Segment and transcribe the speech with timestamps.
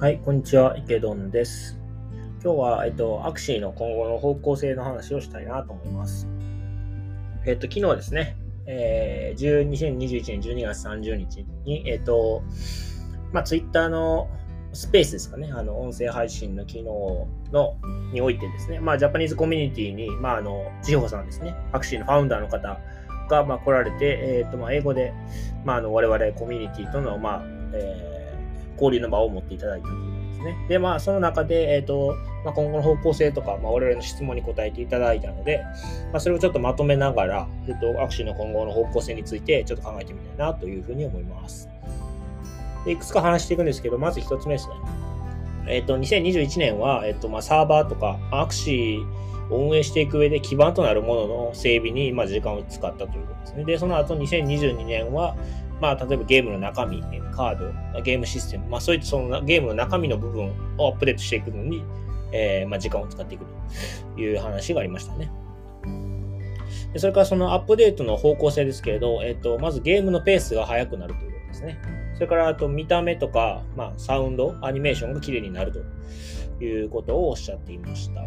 [0.00, 1.78] はい、こんにちは、池ドンです。
[2.42, 6.28] 今日は、えっと、アクシーの今後の方向性の話をしたいなと思います。
[7.46, 8.36] えっと、昨日ですね、
[8.66, 12.42] えー、2021年12月30日に、えっと、
[13.32, 14.28] まあ、Twitter の
[14.74, 17.76] スペースですかね、あの、音声配信の機能の、
[18.12, 22.78] においてですね、まあ、ジャパニーズコミュニティに、まあ、あの、ジホさんですね、アクシーのファウンダーの方
[23.28, 25.12] が、まあ、来られて、えっと、まあ、英語で、
[25.64, 27.42] まあ、あの、我々コミュニティとの、まあ、
[27.72, 28.14] えー
[28.74, 30.56] 交流の場を持っていただいたというですね。
[30.68, 35.62] で、まあ、その中で、え、ー、と、まあ、今後の方向性とか、まあ、我々の質問に答えていただいたので、
[36.12, 41.68] まあ、それをちょっとまとめながら、えっ、ー、と、握手の今後の方向性について、ちょっと考えてみたいなというふうに思います。
[42.84, 44.74] でいくつか話していくんですけど、まず一つ目ですね。
[45.68, 53.64] えっ、と、2021年は、えっ、と、まあ、サーバーとか、アクシーを運営していく上で基盤となるものの整備に、まあ、時間を使ったということですね。
[53.64, 55.36] で、その後2022年は、
[55.80, 61.82] まあ、例えばゲームの中身、カード、ゲームシステム、まあ、そういったそのゲームの中身の部分をアップデートしていくのに、
[62.32, 63.44] えー、まあ、時間を使っていく
[64.14, 65.30] という話がありましたね。
[66.92, 71.78] でそれからそのアップデートの方向性ですけれど、えっ、と、まずゲームのペースが速くなるということですね。
[72.14, 78.22] それから、あと見た目とか、まあ、サウンド、アニメーションが綺麗になるということをおっしゃっていました。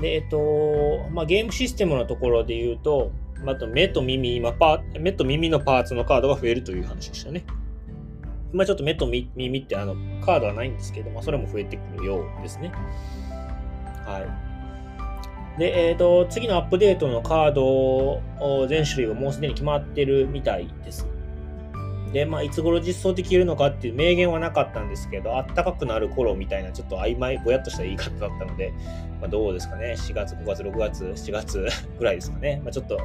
[0.00, 3.10] で、えっ、と、まあ、ゲームシステムのところで言うと、
[3.46, 7.44] あと目と耳、今パ目と耳のパーツのカードが増えるという話でしたね。
[8.52, 12.72] 今ちょっと目と耳ってあのカードはないんですけど、まあ、それも増えてくるようですね。
[14.06, 15.58] はい。
[15.58, 18.22] で、えっ、ー、と、次のアップデートのカード
[18.68, 21.06] 全種類がもうすでに決まってるみたいです。
[22.14, 28.72] で、まあ、いつ頃実装できるのかっていう明言はなかったんですけど、あったかくなる頃みたいな、ちょっと曖昧、ぼやっとした言い方だったので、
[29.20, 31.66] まあ、どうですかね、4月、5月、6月、7月
[31.98, 32.98] ぐらいですかね、まあ、ちょっと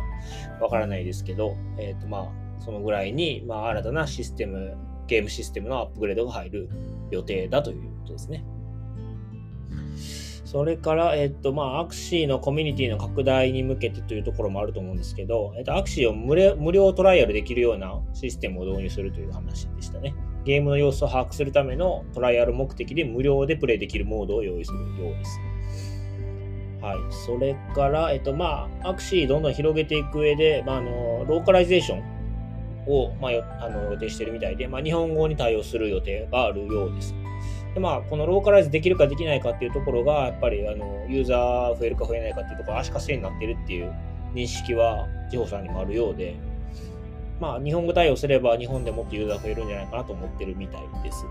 [0.62, 6.70] わからないですけど、えっ、ー、と、まあ、そのぐらいに、まあ、新たなシステム、ゲームシステムのアップグレードが入る
[7.10, 8.46] 予定だということですね。
[10.50, 16.36] それから、えっと、まあ、アクシーのコミュニティの拡大に向けてというところもあると思うんですけど、えっと、アクシーを無
[16.72, 20.16] 料トライアルできるようなシステムを導入するという話でしたね。
[20.46, 25.40] ゲームの様子を把握するためのトライアル目的で無料でプレイできるモードを用意するようです。
[26.82, 26.98] はい。
[27.28, 32.04] それから、えっと、まあ、 Axie どんどん広げていく上で、まあ、あの、ローカライゼーション
[32.88, 37.14] を、まあ、あの予定してるみたいで、まあ、日本語に対応する予定があるようです。
[37.74, 43.94] でまあ、このローカライズできるかできないかっていうところが、やっぱりあのユーザー増えるか増えないかっていうところ、足かせになってるっていう
[44.34, 46.36] 認識は、 Jihoさんにもあるようで、
[47.40, 51.26] まあ、日本語対応すれば日本でもっとユーザー増えるんじゃないかなと思ってるみたいです。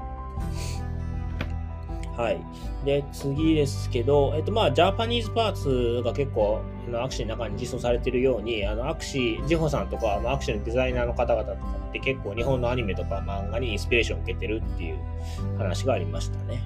[2.19, 2.41] はい。
[2.85, 14.99] で、次ですけど、えっと、まあ、ジャパニーズパーツが結構、あの、アクシーの中に実装されているように、あの、アクシー、ジホさんとか、まあ、アクシーのデザイナーの方々とかって結構日本のアニメとか漫画にインスピレーションを受けてるっていう
[15.59, 16.61] 話がありましたね。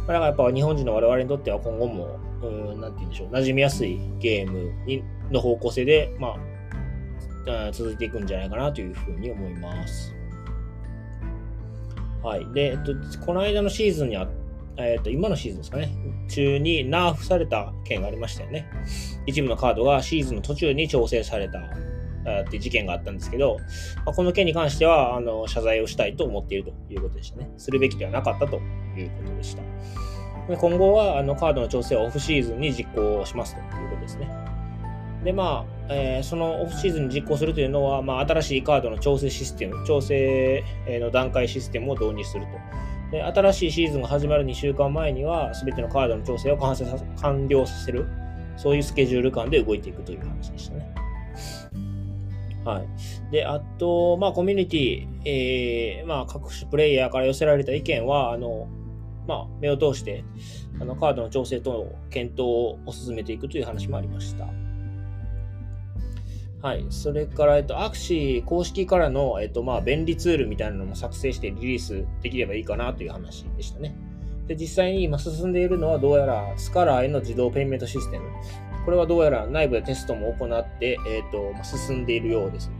[0.00, 6.36] まあ、だからやっぱ日本人の我々にとっては今後も、うん、なんて言うんでしょう、馴染みやすいゲームにの方向性で、ま
[7.48, 10.14] あ、続いていくんじゃないかなというふうに思います。
[12.22, 12.46] はい。
[12.52, 14.28] で、えっと、この間のシーズンにあっ
[14.76, 15.90] え、ー、と、今のシーズンですかね、
[16.28, 18.66] 中にナーフされた件がありましたよね。
[19.26, 23.58] 一部のカードがシーズンの途中に調整されたって事件があったんですけど、
[24.04, 27.50] まあ、この件に関しては、あの、謝罪をしたいと思っているということでしたね。
[27.58, 28.56] するべきではなかったと
[28.96, 29.62] いうことでした。
[30.48, 34.51] で今後は、あの、カードの調整をオフシーズンに実行しますということですね。
[35.24, 42.50] で、まあ、えー、そのオフシーズンに実行するというのは、まあ、新しいカードの調整システム、調整の段階システムを導入すると。
[43.12, 48.06] で新しいシーズンが始まる2週間前には、すべてのカードの調整を完成さ完了させる、
[48.56, 50.94] そういうスケジュール感で動いていくという話でしたね。
[52.64, 53.32] はい。
[53.32, 58.68] で、あと、まあ、コミュニティ、えー、まあ、各種プレイヤーから寄せられた意見は、あの、
[59.26, 60.24] まあ、目を通して、
[60.80, 62.40] あの、カードの調整との検討
[62.86, 64.46] を進めていくという話もありました。
[66.62, 66.86] はい。
[66.90, 73.96] それから、えっと、アクシー公式からの、えっと、まあ、便利ツールみたいなのも作成してリリースできればいいかなという話でしたね。
[74.46, 78.26] で、実際に今進んでいるのは、どうやらスカラーへの自動ペイメントシステム。
[78.84, 82.70] これはどうやら内部でテストも行って、えっと、まあ、進んでいるようです。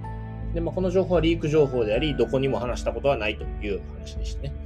[0.55, 4.62] で、まあ、この情報はリーク情報であり、どこにも話したことはないという話でしたね。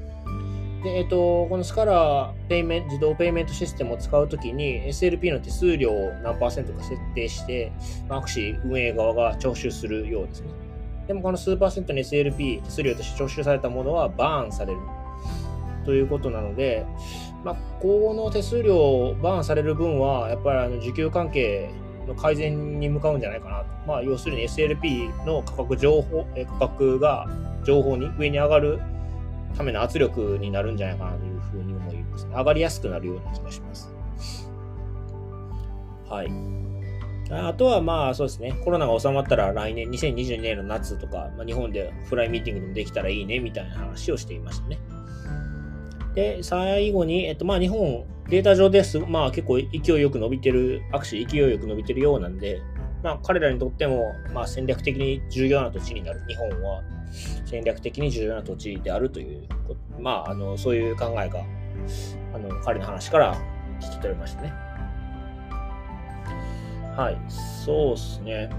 [0.82, 7.73] で、えっと、このスカラーペイメント、自動ペイメントシステムを使うときに SLP の手数料を何パーセントか設定して、
[8.08, 10.49] アクシー運営側が徴収するようですね。
[11.06, 14.78] でもこの数パーセントの SLP、手数料として徴収されたものはバーンされる
[15.84, 16.84] ということなので、
[17.44, 21.70] まあ、この手数料バーンされる分は、やっぱりあの受給関係
[22.06, 23.67] の改善に向かうんじゃないかなと。
[23.87, 26.26] まあ、要するに SLP の価格情報、
[26.58, 27.26] 価格が
[27.64, 28.81] 情報に上に上がる
[29.56, 32.35] ための圧力になるんじゃないかなというふうに思います、ね。
[32.35, 33.93] 上がりやすくなるような気がします。
[36.08, 36.31] はい。
[37.31, 44.79] あとはまあそうですね、コロナが収まったら来年、2022年の夏とか、まあ、日本でフライミーティングでもできたらいいねみたいな話をしていましたね。
[46.14, 52.61] で、最後に、えっとまあ日本、データ上です、まあ結構勢いよく伸びてる、アクシ勢いよく伸びてるようなんで、
[53.02, 56.23] まあ彼らにとっても、まあ戦略的に重要な土地になる。
[56.29, 56.82] 日本は
[57.46, 59.48] 戦略的に重要な土地であるという、
[59.98, 61.44] まああのそういう考えが、
[62.34, 63.34] あの彼の話から
[63.81, 64.52] 聞き取れましたね。
[66.96, 68.50] はい、そうですね。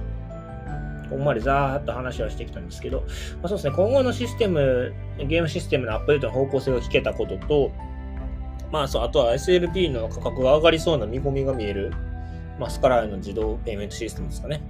[1.10, 3.06] ここまでざーっと話はしてきたんですけど、ま
[3.44, 7.72] あ、そうですね、今後のシステム、ゲームシステムのアップデートの方向性が聞けたことと、
[8.72, 11.94] まあそう、あとは SLP の価格が上がりそうな見込みが見える、
[12.60, 14.62] まあ、スカラーの自動ペイメントシステムですかね。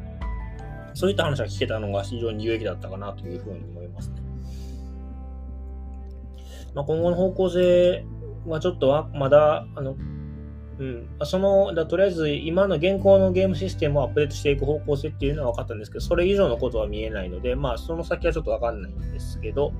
[0.97, 4.15] そういった話が聞けたのが非常に有益だったかなというふうに思いますね。
[6.73, 8.03] まあ、今後の方向性
[8.47, 9.95] はちょっとはまだあの
[10.79, 19.73] うん、そのだとりあえず今の現行のゲームシステムをアップデートしていく方向性っていうのは分かったんですけど、それ以上のことは見えないので、まあその先はちょっと分かんないんですけど、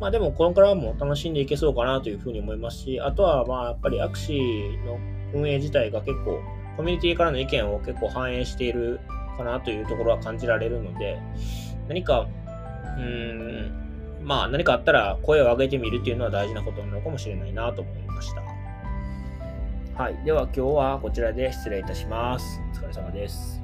[0.00, 4.98] まあでもこれからも楽しんでいけそうかなというふうに思いますし、あとはまあやっぱりアクシーの
[5.34, 6.40] 運営自体が結構
[6.76, 9.00] コミュニティからの意見を結構反映している
[9.36, 11.18] かなというところは感じられるので、
[11.88, 12.26] 何か、
[12.96, 13.84] うーん、
[14.22, 18.42] まあ何かあったら声を上げてみるっていうのは大事なことなのかもしれないなと思いました。
[20.02, 20.16] はい。
[20.24, 22.60] では今日はこちらで失礼いたします。
[22.72, 23.63] お疲れ様です。